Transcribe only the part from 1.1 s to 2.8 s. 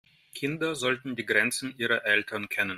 die Grenzen ihrer Eltern kennen.